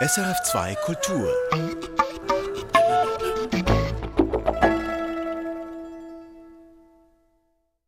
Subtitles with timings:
[0.00, 1.28] SRF2 Kultur.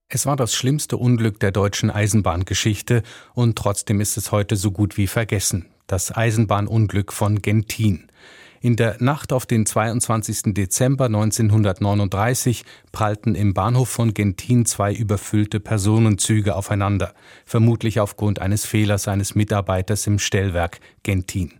[0.09, 4.97] Es war das schlimmste Unglück der deutschen Eisenbahngeschichte und trotzdem ist es heute so gut
[4.97, 5.67] wie vergessen.
[5.87, 8.09] Das Eisenbahnunglück von Gentin.
[8.61, 10.53] In der Nacht auf den 22.
[10.53, 17.15] Dezember 1939 prallten im Bahnhof von Gentin zwei überfüllte Personenzüge aufeinander,
[17.47, 21.60] vermutlich aufgrund eines Fehlers eines Mitarbeiters im Stellwerk Gentin.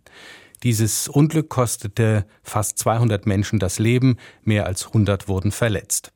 [0.63, 6.13] Dieses Unglück kostete fast 200 Menschen das Leben, mehr als 100 wurden verletzt.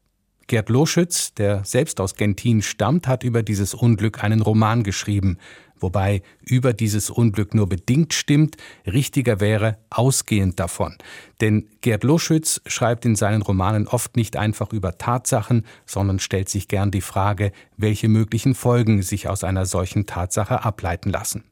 [0.46, 5.38] Gerd Loschütz, der selbst aus Gentin stammt, hat über dieses Unglück einen Roman geschrieben,
[5.78, 10.96] wobei über dieses Unglück nur bedingt stimmt, richtiger wäre ausgehend davon.
[11.40, 16.68] Denn Gerd Loschütz schreibt in seinen Romanen oft nicht einfach über Tatsachen, sondern stellt sich
[16.68, 21.44] gern die Frage, welche möglichen Folgen sich aus einer solchen Tatsache ableiten lassen.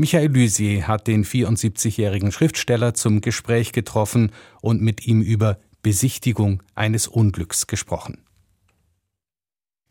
[0.00, 4.32] Michael Lysier hat den 74-jährigen Schriftsteller zum Gespräch getroffen
[4.62, 8.16] und mit ihm über Besichtigung eines Unglücks gesprochen.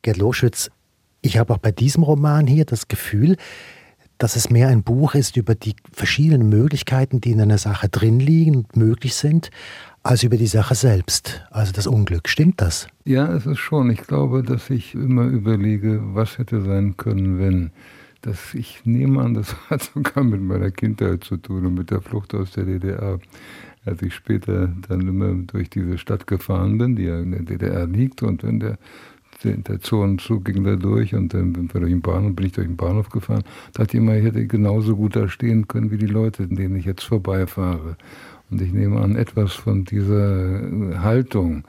[0.01, 0.71] Gerd Loschütz,
[1.21, 3.37] ich habe auch bei diesem Roman hier das Gefühl,
[4.17, 8.19] dass es mehr ein Buch ist über die verschiedenen Möglichkeiten, die in einer Sache drin
[8.19, 9.51] liegen und möglich sind,
[10.01, 12.29] als über die Sache selbst, also das Unglück.
[12.29, 12.87] Stimmt das?
[13.05, 13.91] Ja, es ist schon.
[13.91, 17.71] Ich glaube, dass ich immer überlege, was hätte sein können, wenn
[18.21, 22.01] das, ich nehme an, das hat sogar mit meiner Kindheit zu tun und mit der
[22.01, 23.19] Flucht aus der DDR.
[23.85, 27.87] Als ich später dann immer durch diese Stadt gefahren bin, die ja in der DDR
[27.87, 28.77] liegt, und wenn der,
[29.43, 32.75] der Zonenzug ging da durch und dann bin, durch den Bahnhof, bin ich durch den
[32.75, 36.43] Bahnhof gefahren, dachte ich immer, ich hätte genauso gut da stehen können wie die Leute,
[36.43, 37.95] in denen ich jetzt vorbeifahre.
[38.51, 41.63] Und ich nehme an, etwas von dieser Haltung,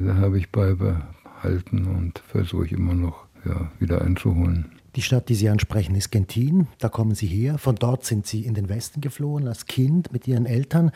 [0.00, 4.75] da habe ich beibehalten und versuche ich immer noch ja, wieder einzuholen.
[4.96, 6.68] Die Stadt, die Sie ansprechen, ist Gentin.
[6.78, 7.58] Da kommen Sie her.
[7.58, 10.90] Von dort sind Sie in den Westen geflohen als Kind mit Ihren Eltern.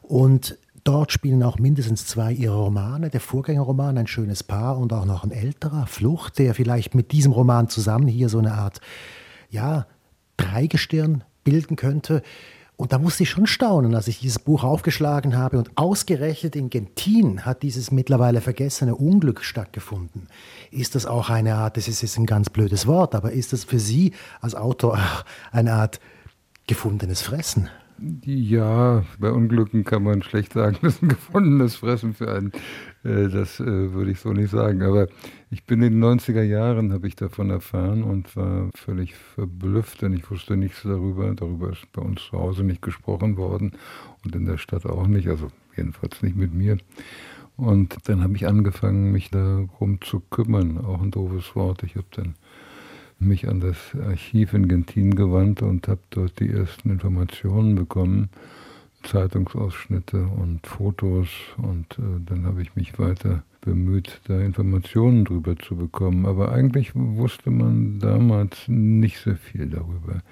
[0.00, 3.10] Und dort spielen auch mindestens zwei Ihrer Romane.
[3.10, 7.32] Der Vorgängerroman, Ein schönes Paar und auch noch ein älterer, Flucht, der vielleicht mit diesem
[7.32, 8.80] Roman zusammen hier so eine Art,
[9.50, 9.86] ja,
[10.36, 12.22] Dreigestirn bilden könnte.
[12.82, 15.56] Und da musste ich schon staunen, als ich dieses Buch aufgeschlagen habe.
[15.56, 20.26] Und ausgerechnet in Gentin hat dieses mittlerweile vergessene Unglück stattgefunden.
[20.72, 23.62] Ist das auch eine Art, das ist jetzt ein ganz blödes Wort, aber ist das
[23.62, 24.98] für Sie als Autor
[25.52, 26.00] eine Art
[26.66, 27.68] gefundenes Fressen?
[28.24, 32.50] Ja, bei Unglücken kann man schlecht sagen, das ist ein gefundenes Fressen für einen.
[33.04, 34.82] Äh, das äh, würde ich so nicht sagen.
[34.82, 35.06] Aber
[35.52, 40.14] ich bin in den 90er Jahren, habe ich davon erfahren und war völlig verblüfft, denn
[40.14, 41.30] ich wusste nichts darüber.
[41.34, 43.72] Darüber ist bei uns zu Hause nicht gesprochen worden
[44.24, 46.78] und in der Stadt auch nicht, also jedenfalls nicht mit mir.
[47.58, 50.78] Und dann habe ich angefangen, mich darum zu kümmern.
[50.78, 51.82] Auch ein doofes Wort.
[51.82, 52.34] Ich habe dann
[53.18, 58.30] mich an das Archiv in Gentin gewandt und habe dort die ersten Informationen bekommen,
[59.02, 65.76] Zeitungsausschnitte und Fotos und äh, dann habe ich mich weiter bemüht, da Informationen drüber zu
[65.76, 66.26] bekommen.
[66.26, 70.22] Aber eigentlich wusste man damals nicht so viel darüber.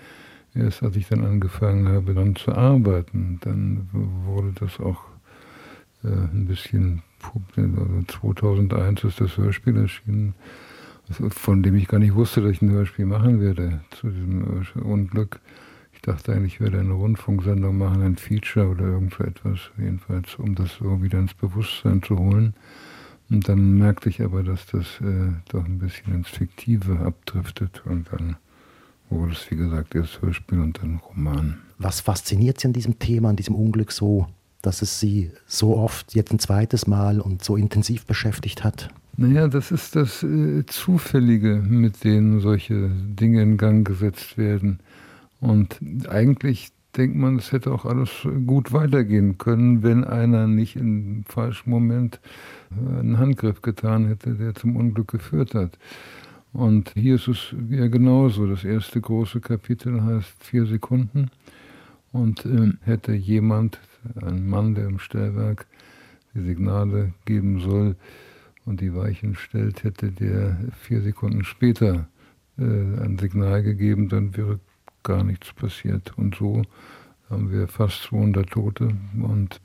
[0.55, 5.05] Erst als ich dann angefangen habe, daran zu arbeiten, dann wurde das auch
[6.05, 7.03] äh, ein bisschen,
[8.09, 10.35] 2001 ist das Hörspiel erschienen,
[11.29, 15.41] von dem ich gar nicht wusste, dass ich ein Hörspiel machen werde zu diesem Unglück.
[15.93, 20.35] Ich dachte eigentlich, ich werde eine Rundfunksendung machen, ein Feature oder irgend so etwas, jedenfalls,
[20.37, 22.55] um das so wieder ins Bewusstsein zu holen.
[23.31, 28.09] Und dann merkte ich aber, dass das äh, doch ein bisschen ins Fiktive abdriftet und
[28.13, 28.37] dann
[29.09, 31.59] wurde es, wie gesagt, erst Hörspiel und dann Roman.
[31.79, 34.27] Was fasziniert Sie an diesem Thema, an diesem Unglück so,
[34.63, 38.89] dass es Sie so oft, jetzt ein zweites Mal und so intensiv beschäftigt hat?
[39.17, 44.81] Naja, das ist das äh, Zufällige, mit dem solche Dinge in Gang gesetzt werden.
[45.41, 48.11] Und eigentlich denkt man, es hätte auch alles
[48.47, 52.21] gut weitergehen können, wenn einer nicht im falschen Moment
[52.71, 55.79] äh, einen Handgriff getan hätte, der zum Unglück geführt hat.
[56.53, 58.47] Und hier ist es ja genauso.
[58.47, 61.31] Das erste große Kapitel heißt vier Sekunden.
[62.13, 63.79] Und äh, hätte jemand,
[64.21, 65.67] ein Mann, der im Stellwerk
[66.35, 67.97] die Signale geben soll,
[68.71, 72.09] und die Weichen stellt, hätte der vier Sekunden später
[72.59, 74.61] äh, ein Signal gegeben, dann wäre
[75.03, 76.17] gar nichts passiert.
[76.17, 76.63] Und so
[77.29, 79.61] haben wir fast 200 Tote und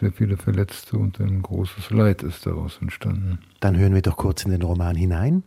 [0.00, 3.38] sehr viele Verletzte und ein großes Leid ist daraus entstanden.
[3.60, 5.42] Dann hören wir doch kurz in den Roman hinein.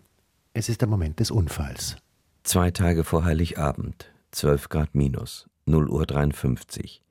[0.54, 1.98] Es ist der Moment des Unfalls.
[2.44, 7.02] Zwei Tage vor Heiligabend, 12 Grad minus, 0 Uhr 53.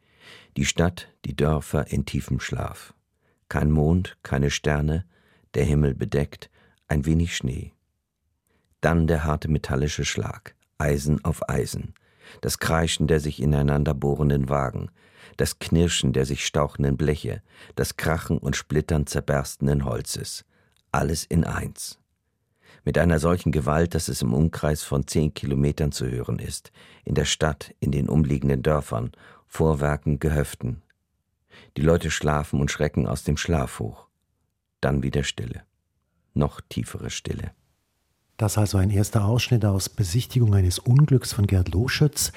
[0.56, 2.94] Die Stadt, die Dörfer in tiefem Schlaf.
[3.48, 5.04] Kein Mond, keine Sterne,
[5.54, 6.50] der Himmel bedeckt,
[6.86, 7.72] ein wenig Schnee.
[8.80, 11.94] Dann der harte metallische Schlag, Eisen auf Eisen.
[12.40, 14.90] das Kreischen der sich ineinander bohrenden Wagen,
[15.36, 17.42] das Knirschen der sich stauchenden Bleche,
[17.74, 20.44] das Krachen und Splittern zerberstenden Holzes.
[20.92, 21.98] Alles in eins.
[22.84, 26.70] Mit einer solchen Gewalt, dass es im Umkreis von zehn Kilometern zu hören ist,
[27.04, 29.12] in der Stadt, in den umliegenden Dörfern,
[29.46, 30.82] Vorwerken, Gehöften.
[31.76, 34.06] Die Leute schlafen und schrecken aus dem Schlaf hoch.
[34.80, 35.62] Dann wieder Stille.
[36.34, 37.52] Noch tiefere Stille.
[38.36, 42.32] Das also ein erster Ausschnitt aus Besichtigung eines Unglücks von Gerd Loschütz.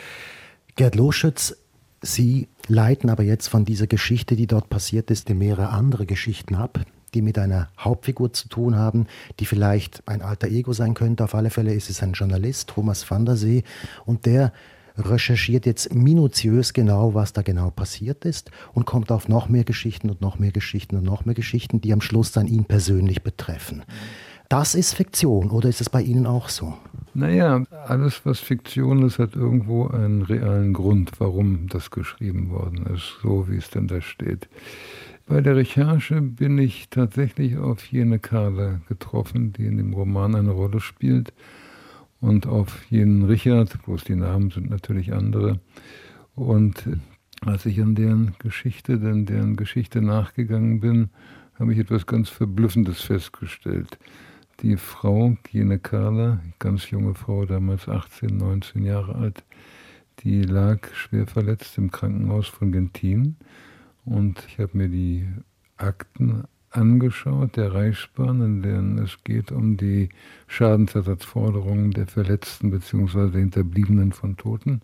[0.76, 1.56] Gerd Loschütz,
[2.02, 6.80] Sie leiten aber jetzt von dieser Geschichte, die dort passiert ist, mehrere andere Geschichten ab,
[7.14, 9.08] die mit einer Hauptfigur zu tun haben,
[9.40, 11.24] die vielleicht ein alter Ego sein könnte.
[11.24, 13.64] Auf alle Fälle ist es ein Journalist, Thomas van der See,
[14.06, 14.54] und der
[14.98, 20.10] recherchiert jetzt minutiös genau, was da genau passiert ist und kommt auf noch mehr Geschichten
[20.10, 23.84] und noch mehr Geschichten und noch mehr Geschichten, die am Schluss dann ihn persönlich betreffen.
[24.50, 26.74] Das ist Fiktion oder ist es bei Ihnen auch so?
[27.14, 33.18] Naja, alles, was Fiktion ist, hat irgendwo einen realen Grund, warum das geschrieben worden ist,
[33.22, 34.48] so wie es denn da steht.
[35.26, 40.52] Bei der Recherche bin ich tatsächlich auf jene Karla getroffen, die in dem Roman eine
[40.52, 41.34] Rolle spielt,
[42.20, 45.60] und auf jenen Richard, bloß die Namen sind natürlich andere.
[46.36, 46.84] Und
[47.46, 51.10] als ich an deren Geschichte, denn deren Geschichte nachgegangen bin,
[51.60, 54.00] habe ich etwas ganz Verblüffendes festgestellt.
[54.62, 59.44] Die Frau, Gene Carla, ganz junge Frau, damals 18, 19 Jahre alt,
[60.20, 63.36] die lag schwer verletzt im Krankenhaus von Gentin.
[64.04, 65.28] Und ich habe mir die
[65.78, 70.10] Akten angeschaut, der Reichsbahn, in denen es geht um die
[70.48, 73.30] Schadensersatzforderungen der Verletzten bzw.
[73.30, 74.82] der Hinterbliebenen von Toten.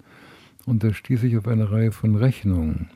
[0.67, 2.91] Und da stieß ich auf eine Reihe von Rechnungen.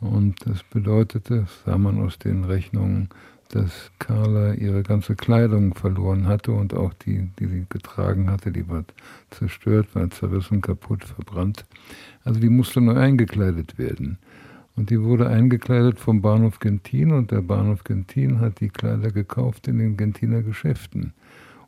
[0.00, 3.10] Und das bedeutete, sah man aus den Rechnungen,
[3.52, 8.68] dass Carla ihre ganze Kleidung verloren hatte und auch die, die sie getragen hatte, die
[8.68, 8.84] war
[9.30, 11.64] zerstört, war zerrissen, kaputt, verbrannt.
[12.24, 14.18] Also die musste neu eingekleidet werden.
[14.76, 19.66] Und die wurde eingekleidet vom Bahnhof Gentin und der Bahnhof Gentin hat die Kleider gekauft
[19.66, 21.12] in den Gentiner Geschäften.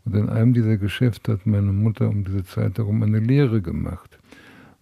[0.04, 4.18] Und in einem dieser Geschäfte hat meine Mutter um diese Zeit herum eine Lehre gemacht.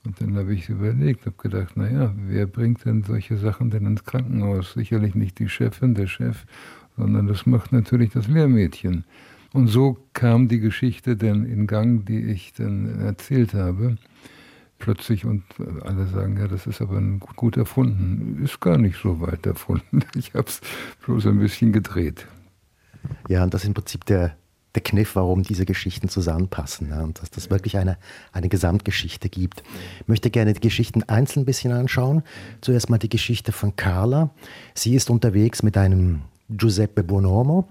[0.05, 4.05] Und dann habe ich überlegt, habe gedacht, naja, wer bringt denn solche Sachen denn ins
[4.05, 4.73] Krankenhaus?
[4.73, 6.47] Sicherlich nicht die Chefin, der Chef
[7.01, 9.05] sondern das macht natürlich das Lehrmädchen.
[9.53, 13.97] Und so kam die Geschichte denn in Gang, die ich dann erzählt habe.
[14.79, 15.43] Plötzlich und
[15.83, 17.01] alle sagen, ja, das ist aber
[17.37, 18.43] gut erfunden.
[18.43, 20.01] Ist gar nicht so weit erfunden.
[20.15, 20.61] Ich habe es
[21.05, 22.27] bloß ein bisschen gedreht.
[23.29, 24.37] Ja, und das ist im Prinzip der,
[24.75, 26.91] der Kniff, warum diese Geschichten zusammenpassen.
[26.91, 27.99] Ja, und dass das wirklich eine,
[28.33, 29.63] eine Gesamtgeschichte gibt.
[30.01, 32.23] Ich möchte gerne die Geschichten einzeln ein bisschen anschauen.
[32.61, 34.31] Zuerst mal die Geschichte von Carla.
[34.75, 36.23] Sie ist unterwegs mit einem
[36.57, 37.69] Giuseppe Bonomo.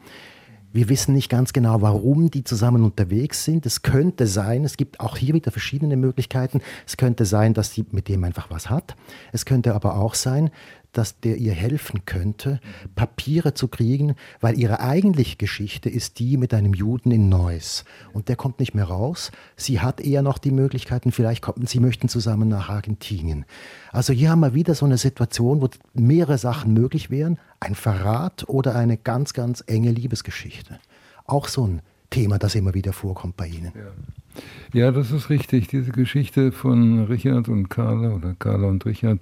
[0.72, 3.66] Wir wissen nicht ganz genau, warum die zusammen unterwegs sind.
[3.66, 6.62] Es könnte sein, es gibt auch hier wieder verschiedene Möglichkeiten.
[6.86, 8.96] Es könnte sein, dass sie mit dem einfach was hat.
[9.32, 10.52] Es könnte aber auch sein,
[10.94, 12.60] dass der ihr helfen könnte,
[12.96, 17.86] Papiere zu kriegen, weil ihre eigentliche Geschichte ist die mit einem Juden in Neuss.
[18.14, 19.32] Und der kommt nicht mehr raus.
[19.56, 23.46] Sie hat eher noch die Möglichkeiten, vielleicht kommen, sie möchten zusammen nach Argentinien.
[23.92, 27.38] Also hier haben wir wieder so eine Situation, wo mehrere Sachen möglich wären.
[27.60, 30.80] Ein Verrat oder eine ganz, ganz enge Liebesgeschichte.
[31.26, 33.72] Auch so ein Thema, das immer wieder vorkommt bei Ihnen.
[33.76, 34.86] Ja.
[34.86, 35.68] ja, das ist richtig.
[35.68, 39.20] Diese Geschichte von Richard und Carla oder Carla und Richard,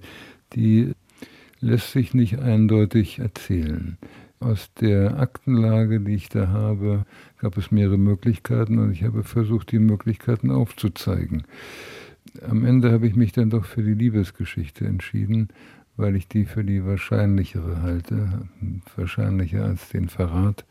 [0.54, 0.94] die
[1.60, 3.98] lässt sich nicht eindeutig erzählen.
[4.40, 7.04] Aus der Aktenlage, die ich da habe,
[7.38, 11.42] gab es mehrere Möglichkeiten und ich habe versucht, die Möglichkeiten aufzuzeigen.
[12.48, 15.48] Am Ende habe ich mich dann doch für die Liebesgeschichte entschieden,
[15.96, 18.48] weil ich die für die wahrscheinlichere halte,
[18.96, 20.64] wahrscheinlicher als den Verrat,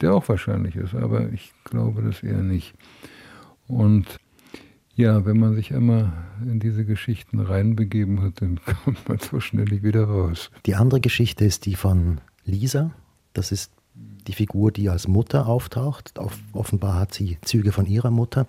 [0.00, 2.74] der auch wahrscheinlich ist, aber ich glaube das eher nicht.
[3.68, 4.18] Und
[4.94, 9.64] ja, wenn man sich einmal in diese Geschichten reinbegeben hat, dann kommt man so schnell
[9.64, 10.50] nicht wieder raus.
[10.66, 12.90] Die andere Geschichte ist die von Lisa.
[13.32, 13.72] Das ist
[14.26, 16.18] die Figur, die als Mutter auftaucht.
[16.18, 18.46] Auf, offenbar hat sie Züge von ihrer Mutter.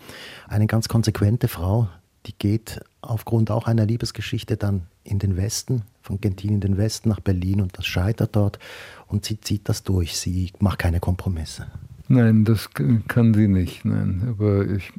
[0.47, 1.87] Eine ganz konsequente Frau,
[2.25, 7.09] die geht aufgrund auch einer Liebesgeschichte dann in den Westen, von Gentin in den Westen
[7.09, 8.59] nach Berlin und das scheitert dort
[9.07, 10.17] und sie zieht das durch.
[10.17, 11.67] Sie macht keine Kompromisse.
[12.13, 12.69] Nein, das
[13.07, 13.85] kann sie nicht.
[13.85, 14.93] Nein, aber ich,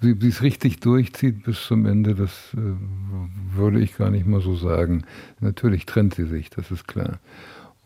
[0.00, 4.40] sie, sie es richtig durchzieht bis zum Ende, das äh, würde ich gar nicht mal
[4.40, 5.04] so sagen.
[5.38, 7.20] Natürlich trennt sie sich, das ist klar,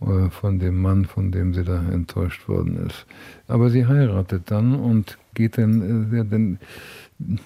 [0.01, 3.05] äh, von dem Mann, von dem sie da enttäuscht worden ist.
[3.49, 6.59] Aber sie heiratet dann und geht dann, äh, dann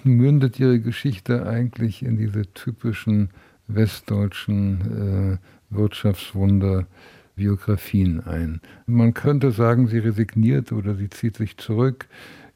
[0.05, 3.29] mündet ihre Geschichte eigentlich in diese typischen
[3.67, 6.85] westdeutschen äh, Wirtschaftswunder
[7.35, 8.61] Biografien ein.
[8.85, 12.07] Man könnte sagen, sie resigniert oder sie zieht sich zurück,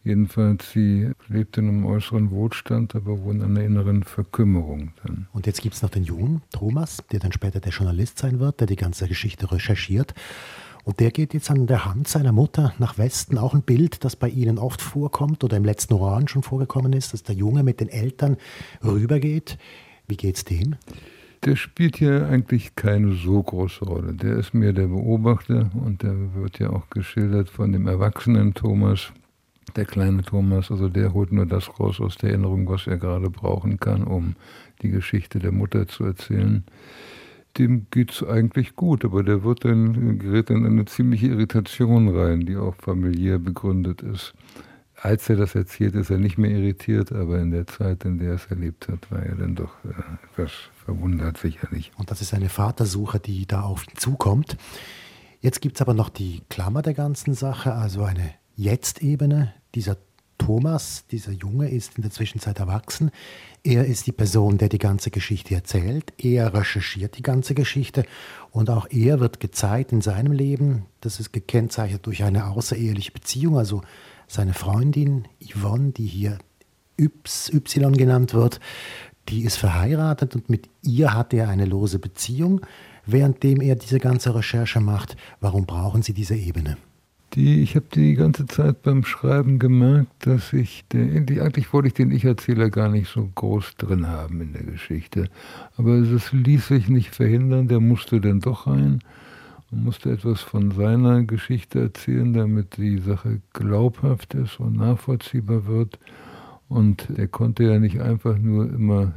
[0.08, 4.94] Jedenfalls, sie lebte in einem äußeren Wohlstand, aber wohl in einer inneren Verkümmerung.
[5.04, 5.28] Dann.
[5.34, 8.62] Und jetzt gibt es noch den Jungen, Thomas, der dann später der Journalist sein wird,
[8.62, 10.14] der die ganze Geschichte recherchiert.
[10.86, 13.38] Und der geht jetzt an der Hand seiner Mutter nach Westen.
[13.38, 17.12] Auch ein Bild, das bei Ihnen oft vorkommt oder im letzten Roman schon vorgekommen ist,
[17.12, 18.38] dass der Junge mit den Eltern
[18.82, 19.58] rübergeht.
[20.08, 20.78] Wie geht's dem?
[21.48, 24.13] Der spielt hier eigentlich keine so große Rolle.
[24.13, 29.13] Der ist mehr der Beobachter und der wird ja auch geschildert von dem erwachsenen Thomas.
[29.77, 33.30] Der kleine Thomas, also der holt nur das raus aus der Erinnerung, was er gerade
[33.30, 34.36] brauchen kann, um
[34.82, 36.66] die Geschichte der Mutter zu erzählen
[37.58, 42.10] dem geht es eigentlich gut, aber der wird dann, gerät dann in eine ziemliche Irritation
[42.10, 44.36] rein, die auch familiär begründet ist.
[44.96, 48.30] Als er das erzählt, ist er nicht mehr irritiert, aber in der Zeit, in der
[48.30, 49.89] er es erlebt hat, war er dann doch äh,
[50.32, 50.51] etwas
[50.88, 51.91] verwundert sicherlich.
[51.98, 54.56] Und das ist eine Vatersuche, die da auf ihn zukommt.
[55.41, 59.53] Jetzt gibt es aber noch die Klammer der ganzen Sache, also eine Jetzt-Ebene.
[59.75, 59.98] Dieser
[60.38, 63.12] Thomas, dieser Junge, ist in der Zwischenzeit erwachsen.
[63.63, 66.13] Er ist die Person, der die ganze Geschichte erzählt.
[66.17, 68.06] Er recherchiert die ganze Geschichte.
[68.51, 70.86] Und auch er wird gezeigt in seinem Leben.
[71.01, 73.58] Das ist gekennzeichnet durch eine außereheliche Beziehung.
[73.58, 73.82] Also
[74.27, 76.38] seine Freundin Yvonne, die hier
[77.00, 78.60] Y genannt wird,
[79.30, 82.62] die ist verheiratet und mit ihr hat er eine lose Beziehung,
[83.06, 85.18] währenddem er diese ganze Recherche macht.
[85.40, 86.78] Warum brauchen Sie diese Ebene?
[87.34, 91.02] Die, ich habe die ganze Zeit beim Schreiben gemerkt, dass ich, der,
[91.44, 95.30] eigentlich wollte ich den Ich-Erzähler gar nicht so groß drin haben in der Geschichte.
[95.76, 99.02] Aber es ließ sich nicht verhindern, der musste dann doch rein
[99.72, 106.00] und musste etwas von seiner Geschichte erzählen, damit die Sache glaubhaft ist und nachvollziehbar wird.
[106.70, 109.14] Und er konnte ja nicht einfach nur immer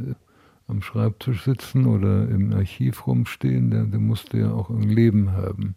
[0.69, 5.75] am Schreibtisch sitzen oder im Archiv rumstehen, der, der musste ja auch ein Leben haben.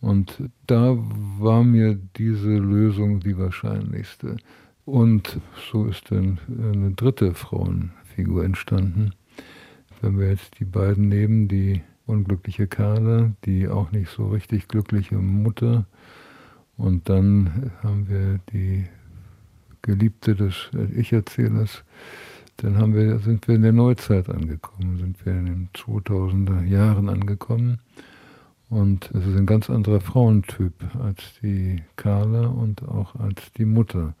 [0.00, 0.96] Und da
[1.38, 4.36] war mir diese Lösung die wahrscheinlichste.
[4.84, 9.12] Und so ist dann eine dritte Frauenfigur entstanden.
[10.00, 15.16] Wenn wir jetzt die beiden nehmen, die unglückliche Carla, die auch nicht so richtig glückliche
[15.16, 15.86] Mutter,
[16.76, 18.86] und dann haben wir die
[19.82, 21.84] Geliebte des Ich-Erzählers,
[22.58, 27.08] dann haben wir, sind wir in der Neuzeit angekommen, sind wir in den 2000er Jahren
[27.08, 27.78] angekommen.
[28.68, 34.14] Und es ist ein ganz anderer Frauentyp als die Carla und auch als die Mutter.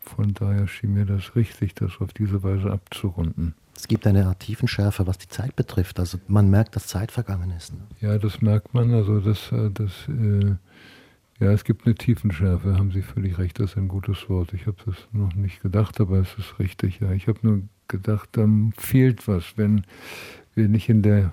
[0.00, 3.54] Von daher schien mir das richtig, das auf diese Weise abzurunden.
[3.76, 6.00] Es gibt eine Art Tiefenschärfe, was die Zeit betrifft.
[6.00, 7.72] Also man merkt, dass Zeit vergangen ist.
[7.72, 7.78] Ne?
[8.00, 8.92] Ja, das merkt man.
[8.92, 10.56] Also das, äh, das äh,
[11.40, 14.52] ja, es gibt eine Tiefenschärfe, haben Sie völlig recht, das ist ein gutes Wort.
[14.54, 17.00] Ich habe das noch nicht gedacht, aber es ist richtig.
[17.00, 19.84] Ja, ich habe nur gedacht, da fehlt was, wenn
[20.54, 21.32] wir nicht in der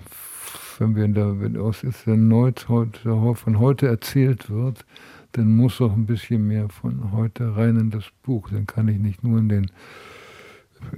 [0.78, 4.84] wenn wir da, wenn aus erneut heute, von heute erzählt wird,
[5.32, 8.50] dann muss auch ein bisschen mehr von heute rein in das Buch.
[8.50, 9.70] Dann kann ich nicht nur in den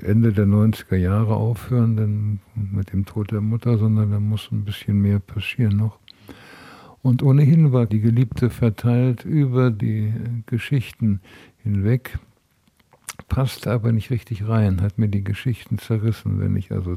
[0.01, 4.65] Ende der 90er Jahre aufhören, dann mit dem Tod der Mutter, sondern da muss ein
[4.65, 5.99] bisschen mehr passieren noch.
[7.03, 10.13] Und ohnehin war die Geliebte verteilt über die
[10.47, 11.21] Geschichten
[11.63, 12.19] hinweg,
[13.29, 16.97] passte aber nicht richtig rein, hat mir die Geschichten zerrissen, wenn ich also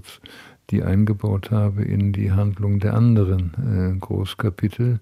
[0.69, 4.99] die eingebaut habe in die Handlung der anderen äh, Großkapitel.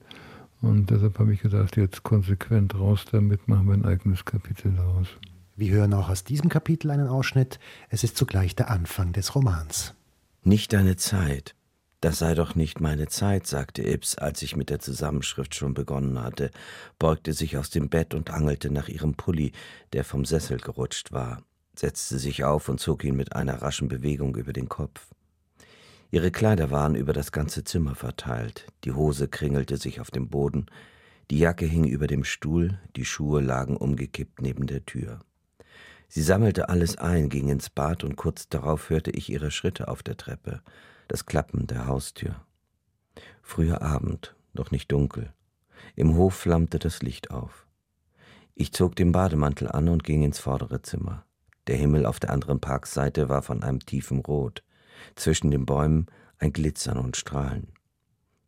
[0.61, 5.07] Und deshalb habe ich gedacht, jetzt konsequent raus damit, machen wir ein eigenes Kapitel daraus.
[5.55, 7.59] Wir hören auch aus diesem Kapitel einen Ausschnitt.
[7.89, 9.93] Es ist zugleich der Anfang des Romans.
[10.43, 11.55] Nicht deine Zeit.
[12.01, 16.23] Das sei doch nicht meine Zeit, sagte Ibs, als ich mit der Zusammenschrift schon begonnen
[16.23, 16.49] hatte,
[16.97, 19.51] beugte sich aus dem Bett und angelte nach ihrem Pulli,
[19.91, 21.43] der vom Sessel gerutscht war,
[21.75, 25.07] setzte sich auf und zog ihn mit einer raschen Bewegung über den Kopf.
[26.09, 30.67] Ihre Kleider waren über das ganze Zimmer verteilt, die Hose kringelte sich auf dem Boden,
[31.29, 35.19] die Jacke hing über dem Stuhl, die Schuhe lagen umgekippt neben der Tür.
[36.07, 40.01] Sie sammelte alles ein, ging ins Bad und kurz darauf hörte ich ihre Schritte auf
[40.01, 40.61] der Treppe,
[41.09, 42.35] das Klappen der Haustür.
[43.41, 45.33] Früher Abend, noch nicht dunkel.
[45.95, 47.67] Im Hof flammte das Licht auf.
[48.53, 51.25] Ich zog den Bademantel an und ging ins vordere Zimmer.
[51.67, 54.63] Der Himmel auf der anderen Parkseite war von einem tiefen Rot
[55.15, 56.05] zwischen den Bäumen
[56.37, 57.73] ein Glitzern und Strahlen.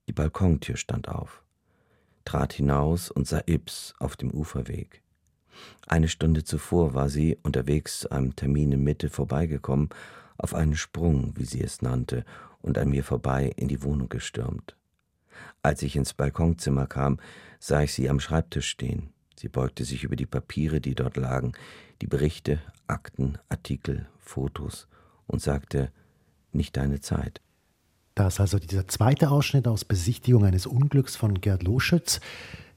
[0.08, 1.44] Die Balkontür stand auf,
[2.25, 5.01] trat hinaus und sah Ibs auf dem Uferweg.
[5.88, 9.89] Eine Stunde zuvor war sie unterwegs zu einem Termin in Mitte vorbeigekommen,
[10.38, 12.25] auf einen Sprung, wie sie es nannte,
[12.62, 14.75] und an mir vorbei in die Wohnung gestürmt.
[15.63, 17.20] Als ich ins Balkonzimmer kam,
[17.60, 19.10] sah ich sie am Schreibtisch stehen.
[19.39, 21.53] Sie beugte sich über die Papiere, die dort lagen,
[22.01, 24.88] die Berichte, Akten, Artikel, Fotos,
[25.27, 25.91] und sagte
[26.51, 27.41] nicht deine Zeit.
[28.15, 32.20] Das also dieser zweite Ausschnitt aus Besichtigung eines Unglücks von Gerd Loschütz.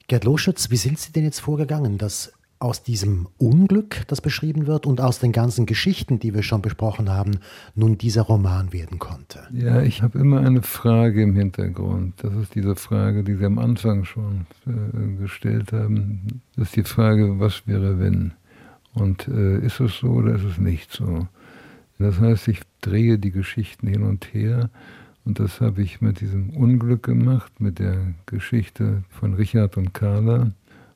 [0.07, 4.85] Gerd Loschütz, wie sind Sie denn jetzt vorgegangen, dass aus diesem Unglück, das beschrieben wird,
[4.85, 7.39] und aus den ganzen Geschichten, die wir schon besprochen haben,
[7.75, 9.41] nun dieser Roman werden konnte?
[9.51, 12.13] Ja, ich habe immer eine Frage im Hintergrund.
[12.23, 16.41] Das ist diese Frage, die Sie am Anfang schon äh, gestellt haben.
[16.55, 18.33] Das ist die Frage, was wäre, wenn?
[18.93, 21.27] Und äh, ist es so oder ist es nicht so?
[21.99, 24.69] Das heißt, ich drehe die Geschichten hin und her.
[25.25, 30.51] Und das habe ich mit diesem Unglück gemacht, mit der Geschichte von Richard und Carla.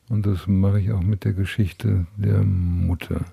[0.09, 3.23] Und das mache ich auch mit der Geschichte der Mutter.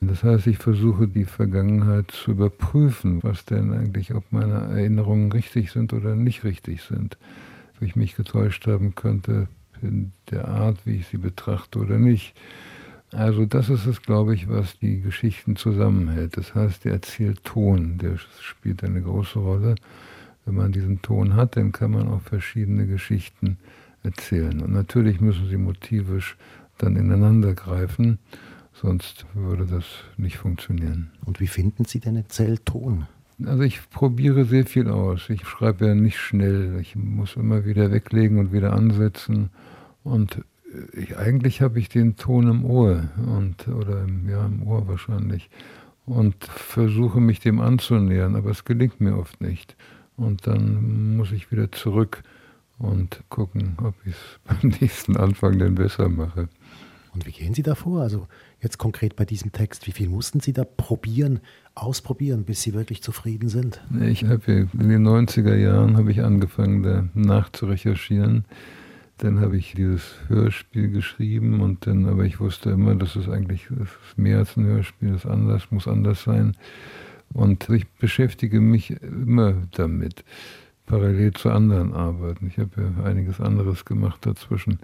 [0.00, 5.72] Das heißt, ich versuche die Vergangenheit zu überprüfen, was denn eigentlich, ob meine Erinnerungen richtig
[5.72, 7.18] sind oder nicht richtig sind.
[7.76, 9.48] Ob ich mich getäuscht haben könnte
[9.82, 12.34] in der Art, wie ich sie betrachte oder nicht.
[13.12, 16.36] Also das ist es, glaube ich, was die Geschichten zusammenhält.
[16.36, 19.74] Das heißt, der Erzählton, der spielt eine große Rolle.
[20.46, 23.58] Wenn man diesen Ton hat, dann kann man auch verschiedene Geschichten
[24.02, 24.60] erzählen.
[24.60, 26.36] Und natürlich müssen sie motivisch
[26.78, 28.18] dann ineinander greifen,
[28.72, 29.84] sonst würde das
[30.16, 31.10] nicht funktionieren.
[31.24, 33.06] Und wie finden Sie den Erzählton?
[33.44, 35.30] Also ich probiere sehr viel aus.
[35.30, 36.78] Ich schreibe ja nicht schnell.
[36.80, 39.50] Ich muss immer wieder weglegen und wieder ansetzen.
[40.02, 40.42] Und
[40.92, 45.50] ich, eigentlich habe ich den Ton im Ohr und oder im, ja im Ohr wahrscheinlich
[46.06, 49.76] und versuche mich dem anzunähern, aber es gelingt mir oft nicht.
[50.16, 52.22] Und dann muss ich wieder zurück
[52.80, 56.48] und gucken, ob ich es beim nächsten Anfang denn besser mache.
[57.12, 58.02] Und wie gehen Sie da vor?
[58.02, 58.28] Also
[58.60, 61.40] jetzt konkret bei diesem Text, wie viel mussten Sie da probieren,
[61.74, 63.82] ausprobieren, bis Sie wirklich zufrieden sind?
[64.00, 68.44] Ich habe in den 90er Jahren habe ich angefangen, da nachzurecherchieren.
[69.18, 73.66] Dann habe ich dieses Hörspiel geschrieben und dann, aber ich wusste immer, das ist eigentlich
[73.68, 76.56] das ist mehr als ein Hörspiel, das ist anders, muss anders sein.
[77.32, 80.24] Und ich beschäftige mich immer damit
[80.90, 82.48] parallel zu anderen Arbeiten.
[82.48, 84.80] Ich habe ja einiges anderes gemacht dazwischen.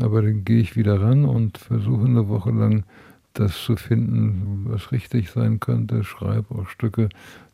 [0.00, 2.84] Aber dann gehe ich wieder ran und versuche eine Woche lang
[3.32, 7.08] das zu finden, was richtig sein könnte, schreibe auch Stücke,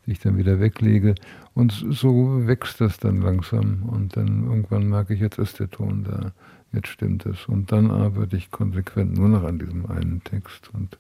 [0.05, 1.15] die ich dann wieder weglege.
[1.55, 3.85] Und so wächst das dann langsam.
[3.85, 6.33] Und dann irgendwann merke ich, jetzt ist der Ton da,
[6.73, 7.47] jetzt stimmt es.
[7.47, 10.71] Und dann arbeite ich konsequent nur noch an diesem einen Text.
[10.73, 10.99] Und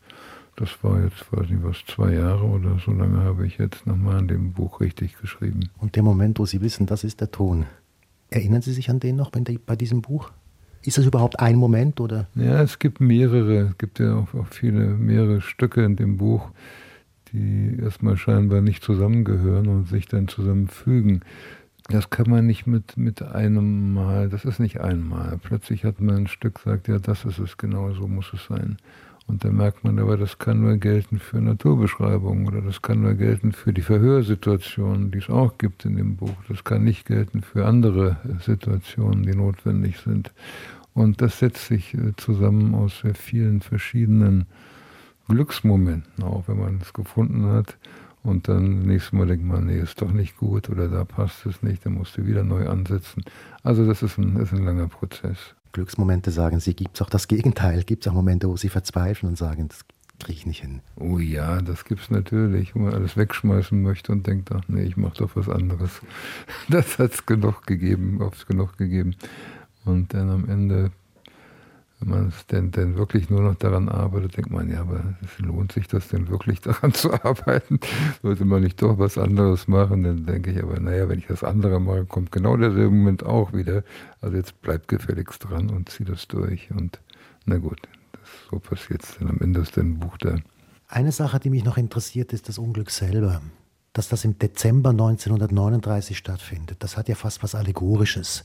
[0.56, 4.18] das war jetzt, weiß nicht was, zwei Jahre oder so lange habe ich jetzt nochmal
[4.18, 5.70] an dem Buch richtig geschrieben.
[5.78, 7.66] Und der Moment, wo Sie wissen, das ist der Ton,
[8.30, 10.30] erinnern Sie sich an den noch bei diesem Buch?
[10.84, 12.26] Ist das überhaupt ein Moment oder?
[12.34, 16.50] Ja, es gibt mehrere, es gibt ja auch, auch viele, mehrere Stücke in dem Buch,
[17.32, 21.22] die erstmal scheinbar nicht zusammengehören und sich dann zusammenfügen.
[21.88, 25.38] Das kann man nicht mit, mit einem Mal, das ist nicht einmal.
[25.42, 28.76] Plötzlich hat man ein Stück, sagt, ja, das ist es, genau so muss es sein.
[29.26, 33.14] Und dann merkt man aber, das kann nur gelten für Naturbeschreibungen oder das kann nur
[33.14, 36.34] gelten für die Verhörsituationen, die es auch gibt in dem Buch.
[36.48, 40.32] Das kann nicht gelten für andere Situationen, die notwendig sind.
[40.94, 44.46] Und das setzt sich äh, zusammen aus sehr vielen verschiedenen
[45.28, 47.78] Glücksmomenten, auch wenn man es gefunden hat.
[48.22, 51.62] Und dann nächstes Mal denkt man, nee, ist doch nicht gut oder da passt es
[51.62, 53.24] nicht, dann musst du wieder neu ansetzen.
[53.64, 55.38] Also das ist ein, ist ein langer Prozess.
[55.72, 57.82] Glücksmomente sagen Sie, gibt es auch das Gegenteil?
[57.82, 59.84] Gibt es auch Momente, wo Sie verzweifeln und sagen, das
[60.20, 60.82] kriege ich nicht hin?
[60.96, 64.82] Oh ja, das gibt es natürlich, wo man alles wegschmeißen möchte und denkt, ach nee,
[64.82, 66.00] ich mache doch was anderes.
[66.68, 69.16] Das hat es genug gegeben, oft genug gegeben.
[69.84, 70.92] Und dann am Ende
[72.02, 75.86] wenn man denn, denn wirklich nur noch daran arbeitet, denkt man, ja, aber lohnt sich
[75.86, 77.78] das denn wirklich daran zu arbeiten?
[78.22, 80.02] Sollte man nicht doch was anderes machen?
[80.02, 83.52] Dann denke ich aber, naja, wenn ich das andere mache, kommt genau derselbe Moment auch
[83.52, 83.84] wieder.
[84.20, 86.70] Also jetzt bleibt gefälligst dran und zieh das durch.
[86.72, 87.00] Und
[87.46, 87.80] na gut,
[88.12, 90.36] das, so passiert es dann am Ende ist ein Buch da.
[90.88, 93.40] Eine Sache, die mich noch interessiert, ist das Unglück selber.
[93.92, 98.42] Dass das im Dezember 1939 stattfindet, das hat ja fast was Allegorisches.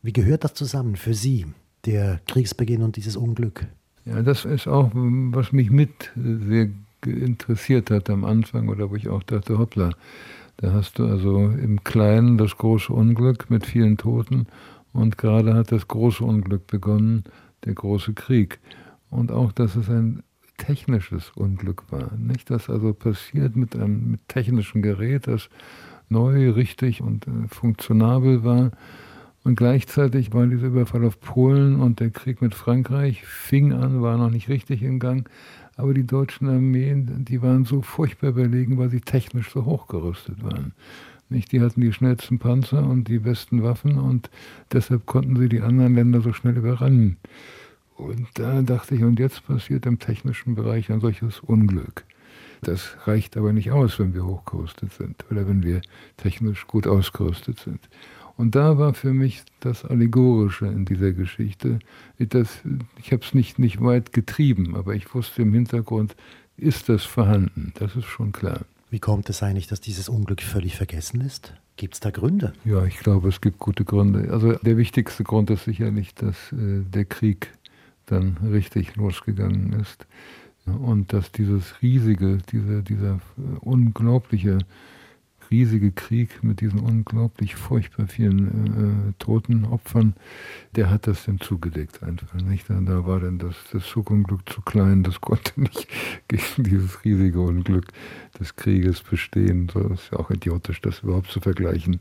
[0.00, 1.46] Wie gehört das zusammen für Sie?
[1.86, 3.66] Der Kriegsbeginn und dieses Unglück.
[4.04, 6.68] Ja, das ist auch, was mich mit sehr
[7.04, 9.90] interessiert hat am Anfang oder wo ich auch dachte, hoppla,
[10.58, 14.46] da hast du also im Kleinen das große Unglück mit vielen Toten
[14.92, 17.24] und gerade hat das große Unglück begonnen,
[17.64, 18.58] der große Krieg.
[19.10, 20.22] Und auch, dass es ein
[20.56, 22.12] technisches Unglück war.
[22.16, 25.50] Nicht, dass also passiert mit einem technischen Gerät, das
[26.08, 28.70] neu, richtig und äh, funktionabel war,
[29.46, 34.18] und gleichzeitig war dieser Überfall auf Polen und der Krieg mit Frankreich fing an, war
[34.18, 35.30] noch nicht richtig in Gang.
[35.76, 40.72] Aber die deutschen Armeen, die waren so furchtbar überlegen, weil sie technisch so hochgerüstet waren.
[41.28, 41.52] Nicht?
[41.52, 44.30] Die hatten die schnellsten Panzer und die besten Waffen und
[44.72, 47.16] deshalb konnten sie die anderen Länder so schnell überrennen.
[47.94, 52.02] Und da dachte ich, und jetzt passiert im technischen Bereich ein solches Unglück.
[52.62, 55.82] Das reicht aber nicht aus, wenn wir hochgerüstet sind oder wenn wir
[56.16, 57.88] technisch gut ausgerüstet sind.
[58.36, 61.78] Und da war für mich das Allegorische in dieser Geschichte.
[62.18, 62.60] Das,
[62.98, 66.14] ich habe es nicht, nicht weit getrieben, aber ich wusste im Hintergrund,
[66.56, 67.72] ist das vorhanden.
[67.78, 68.60] Das ist schon klar.
[68.90, 71.54] Wie kommt es eigentlich, dass dieses Unglück völlig vergessen ist?
[71.76, 72.52] Gibt es da Gründe?
[72.64, 74.32] Ja, ich glaube, es gibt gute Gründe.
[74.32, 77.52] Also der wichtigste Grund ist sicherlich, dass äh, der Krieg
[78.06, 80.06] dann richtig losgegangen ist
[80.64, 84.58] und dass dieses riesige, dieser, dieser äh, unglaubliche
[85.50, 90.14] riesige Krieg mit diesen unglaublich furchtbar vielen äh, toten Opfern,
[90.74, 92.34] der hat das dann zugelegt einfach.
[92.34, 92.68] Nicht?
[92.68, 95.88] Da war dann das, das Zugunglück zu klein, das konnte nicht
[96.28, 97.86] gegen dieses riesige Unglück
[98.38, 99.68] des Krieges bestehen.
[99.72, 102.00] So ist ja auch idiotisch, das überhaupt zu vergleichen.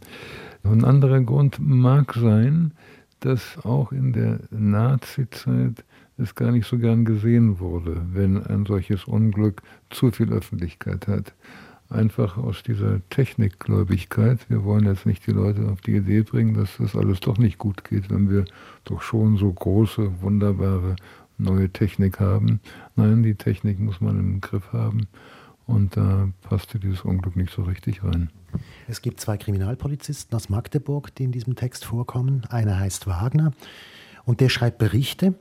[0.63, 2.71] ein anderer Grund mag sein,
[3.19, 5.83] dass auch in der Nazi-Zeit
[6.17, 11.33] es gar nicht so gern gesehen wurde, wenn ein solches Unglück zu viel Öffentlichkeit hat
[11.89, 14.49] einfach aus dieser Technikgläubigkeit.
[14.49, 17.57] Wir wollen jetzt nicht die Leute auf die Idee bringen, dass das alles doch nicht
[17.57, 18.45] gut geht, wenn wir
[18.83, 20.95] doch schon so große, wunderbare
[21.37, 22.59] neue Technik haben.
[22.95, 25.07] Nein, die Technik muss man im Griff haben.
[25.67, 28.29] Und da passte dieses Unglück nicht so richtig rein.
[28.87, 32.45] Es gibt zwei Kriminalpolizisten aus Magdeburg, die in diesem Text vorkommen.
[32.49, 33.51] Einer heißt Wagner
[34.25, 35.33] und der schreibt Berichte,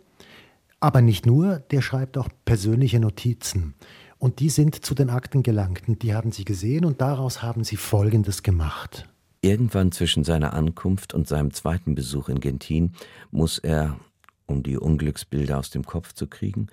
[0.80, 3.74] aber nicht nur, der schreibt auch persönliche Notizen.
[4.18, 7.64] Und die sind zu den Akten gelangt und die haben sie gesehen und daraus haben
[7.64, 9.08] sie Folgendes gemacht.
[9.40, 12.94] Irgendwann zwischen seiner Ankunft und seinem zweiten Besuch in Gentin
[13.30, 13.98] muss er,
[14.46, 16.68] um die Unglücksbilder aus dem Kopf zu kriegen,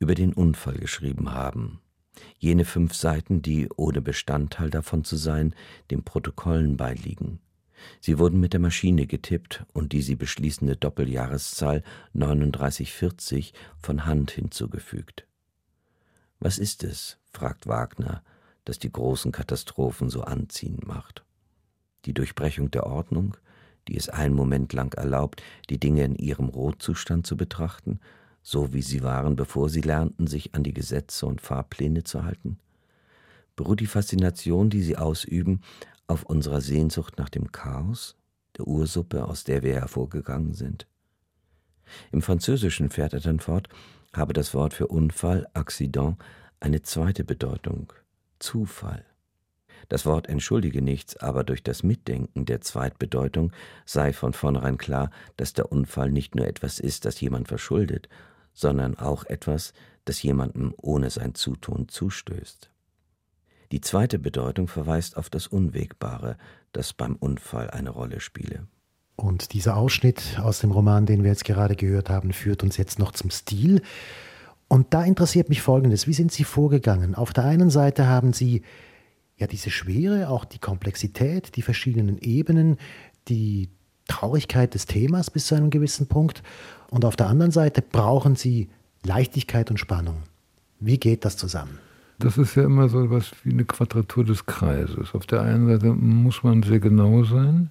[0.00, 1.80] über den Unfall geschrieben haben.
[2.38, 5.54] Jene fünf Seiten, die, ohne Bestandteil davon zu sein,
[5.90, 7.38] den Protokollen beiliegen.
[8.00, 11.82] Sie wurden mit der Maschine getippt und die sie beschließende Doppeljahreszahl
[12.14, 15.26] 3940 von Hand hinzugefügt.
[16.40, 18.22] Was ist es, fragt Wagner,
[18.64, 21.22] das die großen Katastrophen so anziehend macht?
[22.06, 23.36] Die Durchbrechung der Ordnung,
[23.88, 28.00] die es einen Moment lang erlaubt, die Dinge in ihrem Rotzustand zu betrachten,
[28.42, 32.58] so wie sie waren, bevor sie lernten, sich an die Gesetze und Fahrpläne zu halten?
[33.54, 35.60] Beruht die Faszination, die sie ausüben,
[36.06, 38.16] auf unserer Sehnsucht nach dem Chaos,
[38.56, 40.86] der Ursuppe, aus der wir hervorgegangen sind?
[42.12, 43.68] Im Französischen fährt er dann fort,
[44.12, 46.16] habe das Wort für Unfall, Accident,
[46.58, 47.92] eine zweite Bedeutung,
[48.38, 49.04] Zufall.
[49.88, 53.52] Das Wort entschuldige nichts, aber durch das Mitdenken der Zweitbedeutung
[53.84, 58.08] sei von vornherein klar, dass der Unfall nicht nur etwas ist, das jemand verschuldet,
[58.52, 59.72] sondern auch etwas,
[60.04, 62.70] das jemandem ohne sein Zutun zustößt.
[63.72, 66.36] Die zweite Bedeutung verweist auf das Unwegbare,
[66.72, 68.66] das beim Unfall eine Rolle spiele.
[69.20, 72.98] Und dieser Ausschnitt aus dem Roman, den wir jetzt gerade gehört haben, führt uns jetzt
[72.98, 73.82] noch zum Stil.
[74.66, 76.06] Und da interessiert mich Folgendes.
[76.06, 77.14] Wie sind Sie vorgegangen?
[77.14, 78.62] Auf der einen Seite haben Sie
[79.36, 82.78] ja diese Schwere, auch die Komplexität, die verschiedenen Ebenen,
[83.28, 83.68] die
[84.08, 86.42] Traurigkeit des Themas bis zu einem gewissen Punkt.
[86.88, 88.70] Und auf der anderen Seite brauchen Sie
[89.04, 90.22] Leichtigkeit und Spannung.
[90.78, 91.78] Wie geht das zusammen?
[92.18, 95.14] Das ist ja immer so etwas wie eine Quadratur des Kreises.
[95.14, 97.70] Auf der einen Seite muss man sehr genau sein,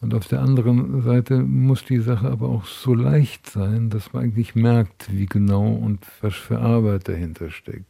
[0.00, 4.24] und auf der anderen Seite muss die Sache aber auch so leicht sein, dass man
[4.24, 7.84] eigentlich merkt, wie genau und was für Arbeit dahinter steckt.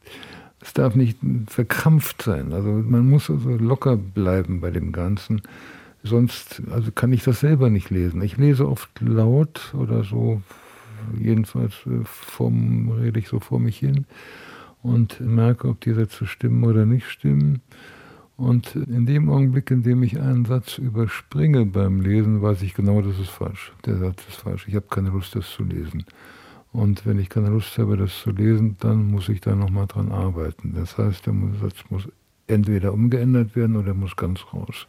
[0.61, 2.53] Es darf nicht verkrampft sein.
[2.53, 5.41] Also man muss also locker bleiben bei dem Ganzen.
[6.03, 8.23] Sonst also kann ich das selber nicht lesen.
[8.23, 10.43] Ich lese oft laut oder so,
[11.19, 14.07] jedenfalls äh, vom, rede ich so vor mich hin
[14.83, 17.61] und merke, ob die Sätze stimmen oder nicht stimmen.
[18.41, 23.03] Und in dem Augenblick, in dem ich einen Satz überspringe beim Lesen, weiß ich genau,
[23.03, 23.75] das ist falsch.
[23.85, 24.67] Der Satz ist falsch.
[24.67, 26.07] Ich habe keine Lust, das zu lesen.
[26.73, 30.11] Und wenn ich keine Lust habe, das zu lesen, dann muss ich da nochmal dran
[30.11, 30.73] arbeiten.
[30.75, 32.09] Das heißt, der Satz muss
[32.47, 34.87] entweder umgeändert werden oder muss ganz raus.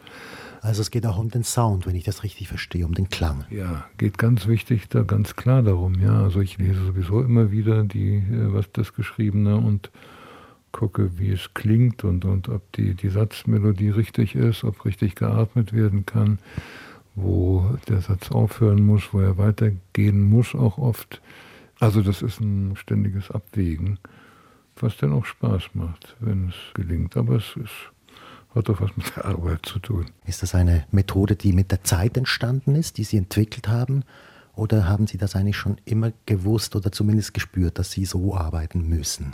[0.61, 3.43] Also es geht auch um den Sound, wenn ich das richtig verstehe, um den Klang.
[3.49, 5.95] Ja, geht ganz wichtig, da ganz klar darum.
[5.95, 9.91] Ja, also ich lese sowieso immer wieder die, äh, was das Geschriebene und
[10.71, 15.73] gucke, wie es klingt und, und ob die, die Satzmelodie richtig ist, ob richtig geatmet
[15.73, 16.39] werden kann,
[17.15, 21.21] wo der Satz aufhören muss, wo er weitergehen muss, auch oft.
[21.79, 23.99] Also das ist ein ständiges Abwägen,
[24.75, 27.17] was dann auch Spaß macht, wenn es gelingt.
[27.17, 27.91] Aber es ist,
[28.55, 30.05] hat doch was mit der Arbeit zu tun.
[30.25, 34.03] Ist das eine Methode, die mit der Zeit entstanden ist, die Sie entwickelt haben?
[34.53, 38.87] Oder haben Sie das eigentlich schon immer gewusst oder zumindest gespürt, dass Sie so arbeiten
[38.87, 39.33] müssen?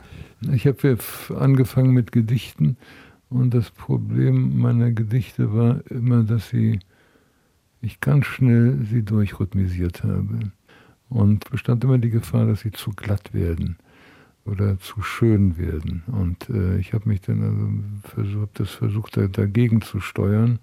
[0.51, 0.97] Ich habe
[1.35, 2.77] angefangen mit Gedichten
[3.29, 6.79] und das Problem meiner Gedichte war immer, dass sie,
[7.81, 10.51] ich ganz schnell sie durchrhythmisiert habe.
[11.09, 13.77] Und bestand immer die Gefahr, dass sie zu glatt werden
[14.45, 16.03] oder zu schön werden.
[16.07, 20.59] Und äh, ich habe mich dann also versucht, das versucht dagegen zu steuern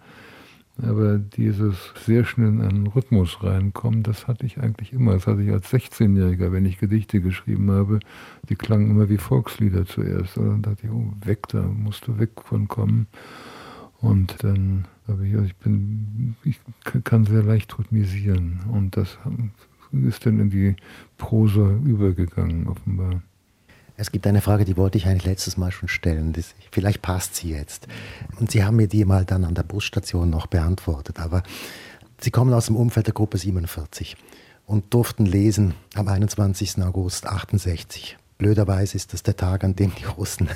[0.83, 5.13] Aber dieses sehr schnell in einen Rhythmus reinkommen, das hatte ich eigentlich immer.
[5.13, 8.01] Das hatte ich als 16-Jähriger, wenn ich Gedichte geschrieben habe.
[8.49, 10.37] Die klangen immer wie Volkslieder zuerst.
[10.37, 13.07] Und dann dachte ich, oh, weg, da musst du weg von kommen.
[14.01, 16.61] Und dann habe ich, also ich bin, ich
[17.05, 18.61] kann sehr leicht rhythmisieren.
[18.73, 19.17] Und das
[19.93, 20.75] ist dann in die
[21.19, 23.23] Prosa übergegangen, offenbar.
[23.97, 26.33] Es gibt eine Frage, die wollte ich eigentlich letztes Mal schon stellen.
[26.33, 27.87] Das, vielleicht passt sie jetzt.
[28.41, 31.21] Und Sie haben mir die mal dann an der Busstation noch beantwortet.
[31.21, 31.43] Aber
[32.21, 34.17] Sie kommen aus dem Umfeld der Gruppe 47
[34.67, 36.83] und durften lesen am 21.
[36.83, 38.17] August 68.
[38.37, 40.49] Blöderweise ist das der Tag, an dem die Russen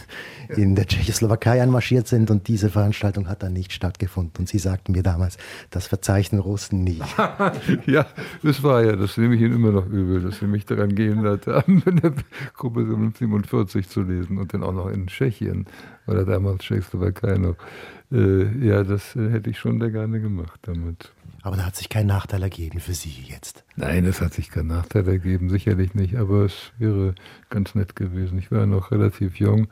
[0.49, 4.35] in der Tschechoslowakei einmarschiert sind und diese Veranstaltung hat dann nicht stattgefunden.
[4.41, 5.39] Und Sie sagten mir damals,
[5.71, 7.01] das verzeichnen Russen nie.
[7.87, 8.07] ja,
[8.43, 11.47] das war ja, das nehme ich Ihnen immer noch übel, dass Sie mich daran gehindert
[11.47, 12.15] haben, in der
[12.55, 15.67] Gruppe 47 zu lesen und dann auch noch in Tschechien,
[16.07, 17.57] weil er damals Tschechoslowakei noch.
[18.11, 21.13] Äh, ja, das äh, hätte ich schon sehr gerne gemacht damit.
[21.43, 23.65] Aber da hat sich kein Nachteil ergeben für Sie jetzt.
[23.77, 27.15] Nein, es hat sich kein Nachteil ergeben, sicherlich nicht, aber es wäre
[27.51, 28.39] ganz nett gewesen.
[28.39, 29.69] Ich war noch relativ jung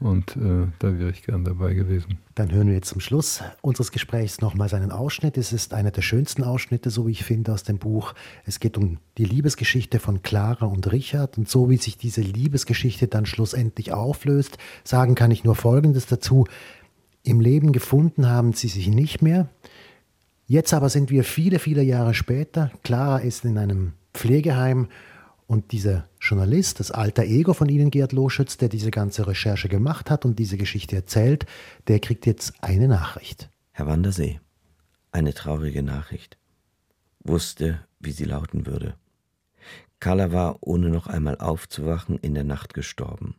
[0.00, 2.18] und äh, da wäre ich gern dabei gewesen.
[2.36, 5.36] Dann hören wir jetzt zum Schluss unseres Gesprächs nochmals einen Ausschnitt.
[5.36, 8.14] Es ist einer der schönsten Ausschnitte, so wie ich finde, aus dem Buch.
[8.44, 11.36] Es geht um die Liebesgeschichte von Clara und Richard.
[11.36, 16.46] Und so wie sich diese Liebesgeschichte dann schlussendlich auflöst, sagen kann ich nur Folgendes dazu.
[17.28, 19.50] Im Leben gefunden haben sie sich nicht mehr.
[20.46, 22.72] Jetzt aber sind wir viele, viele Jahre später.
[22.82, 24.88] Clara ist in einem Pflegeheim
[25.46, 30.10] und dieser Journalist, das alter Ego von Ihnen, Gerd Loschütz, der diese ganze Recherche gemacht
[30.10, 31.44] hat und diese Geschichte erzählt,
[31.86, 33.50] der kriegt jetzt eine Nachricht.
[33.72, 34.40] Herr Wandersee,
[35.12, 36.38] eine traurige Nachricht.
[37.22, 38.94] Wusste, wie sie lauten würde.
[40.00, 43.34] Carla war, ohne noch einmal aufzuwachen, in der Nacht gestorben.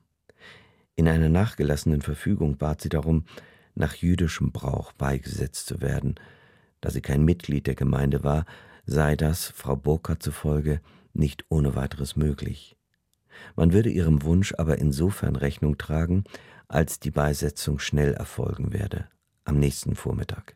[0.96, 3.24] In einer nachgelassenen Verfügung bat sie darum,
[3.80, 6.16] nach jüdischem Brauch beigesetzt zu werden–
[6.82, 8.46] da sie kein Mitglied der Gemeinde war,
[8.86, 10.82] sei das, Frau Burkhardt zufolge,
[11.14, 12.78] nicht ohne weiteres möglich.
[13.56, 16.24] Man würde ihrem Wunsch aber insofern Rechnung tragen,
[16.68, 19.08] als die Beisetzung schnell erfolgen werde,
[19.44, 20.56] am nächsten Vormittag.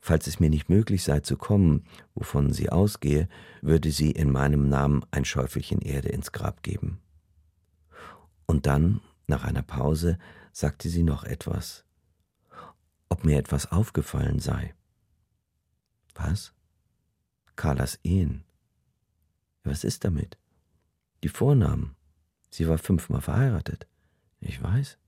[0.00, 3.28] Falls es mir nicht möglich sei zu kommen, wovon sie ausgehe,
[3.60, 6.98] würde sie in meinem Namen ein Schäufelchen Erde ins Grab geben.
[8.46, 10.18] Und dann, nach einer Pause,
[10.52, 11.85] sagte sie noch etwas,
[13.08, 14.74] ob mir etwas aufgefallen sei.
[16.14, 16.52] Was?
[17.56, 18.44] Carlas Ehen.
[19.64, 20.38] Was ist damit?
[21.22, 21.96] Die Vornamen.
[22.50, 23.86] Sie war fünfmal verheiratet.
[24.40, 24.98] Ich weiß.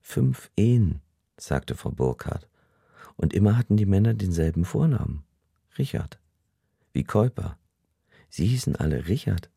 [0.00, 1.00] Fünf Ehen,
[1.36, 2.48] sagte Frau Burkhardt.
[3.16, 5.24] Und immer hatten die Männer denselben Vornamen.
[5.78, 6.18] Richard.
[6.92, 7.58] Wie Käuper.
[8.28, 9.50] Sie hießen alle Richard.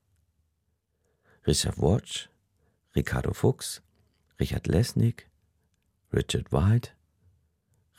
[1.47, 2.29] Richard Watch,
[2.95, 3.81] Ricardo Fuchs,
[4.39, 5.29] Richard Lesnick,
[6.11, 6.91] Richard White,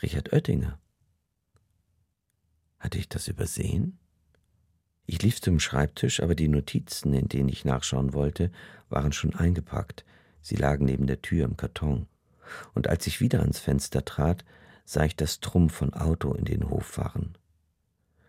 [0.02, 0.78] Richard Oettinger.
[2.78, 3.98] Hatte ich das übersehen?
[5.06, 8.52] Ich lief zum Schreibtisch, aber die Notizen, in denen ich nachschauen wollte,
[8.90, 10.04] waren schon eingepackt.
[10.42, 12.08] Sie lagen neben der Tür im Karton.
[12.74, 14.44] Und als ich wieder ans Fenster trat,
[14.84, 17.38] sah ich das Trumm von Auto in den Hof fahren.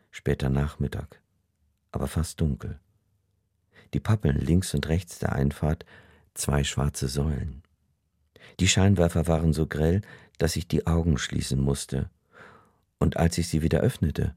[0.09, 1.21] Später Nachmittag,
[1.91, 2.79] aber fast dunkel.
[3.93, 5.85] Die Pappeln links und rechts der Einfahrt,
[6.33, 7.61] zwei schwarze Säulen.
[8.59, 10.01] Die Scheinwerfer waren so grell,
[10.37, 12.09] dass ich die Augen schließen musste
[12.99, 14.35] und als ich sie wieder öffnete,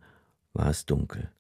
[0.53, 1.31] war es dunkel.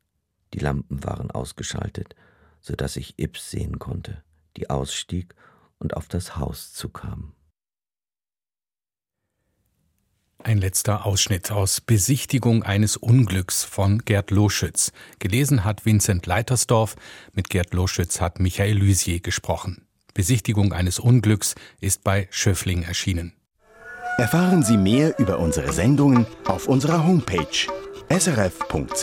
[0.54, 2.14] Die Lampen waren ausgeschaltet,
[2.60, 4.22] so dass ich Ips sehen konnte,
[4.56, 5.34] die ausstieg
[5.78, 7.32] und auf das Haus zukam.
[10.42, 14.90] Ein letzter Ausschnitt aus Besichtigung eines Unglücks von Gerd Loschütz.
[15.18, 16.96] Gelesen hat Vincent Leitersdorf,
[17.34, 19.86] mit Gerd Loschütz hat Michael Lysier gesprochen.
[20.14, 23.32] Besichtigung eines Unglücks ist bei Schöffling erschienen.
[24.18, 27.46] Erfahren Sie mehr über unsere Sendungen auf unserer Homepage
[28.10, 29.00] srf.ch-kultur.